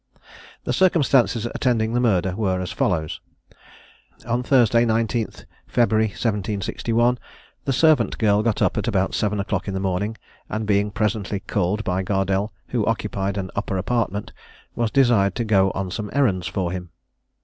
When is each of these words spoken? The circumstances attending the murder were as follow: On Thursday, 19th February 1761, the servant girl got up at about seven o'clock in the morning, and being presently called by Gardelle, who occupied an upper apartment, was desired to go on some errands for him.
The 0.63 0.73
circumstances 0.73 1.45
attending 1.45 1.93
the 1.93 1.99
murder 1.99 2.35
were 2.35 2.59
as 2.59 2.71
follow: 2.71 3.05
On 4.25 4.41
Thursday, 4.41 4.83
19th 4.83 5.45
February 5.67 6.07
1761, 6.07 7.19
the 7.65 7.71
servant 7.71 8.17
girl 8.17 8.41
got 8.41 8.63
up 8.63 8.79
at 8.79 8.87
about 8.87 9.13
seven 9.13 9.39
o'clock 9.39 9.67
in 9.67 9.75
the 9.75 9.79
morning, 9.79 10.17
and 10.49 10.65
being 10.65 10.89
presently 10.89 11.41
called 11.41 11.83
by 11.83 12.01
Gardelle, 12.01 12.51
who 12.69 12.83
occupied 12.87 13.37
an 13.37 13.51
upper 13.55 13.77
apartment, 13.77 14.33
was 14.73 14.89
desired 14.89 15.35
to 15.35 15.43
go 15.45 15.69
on 15.75 15.91
some 15.91 16.09
errands 16.15 16.47
for 16.47 16.71
him. 16.71 16.89